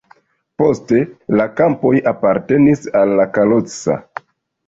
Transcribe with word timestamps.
Poste 0.61 1.01
la 1.41 1.45
kampoj 1.59 1.91
apartenis 2.13 2.87
al 3.01 3.23
Kalocsa. 3.37 3.99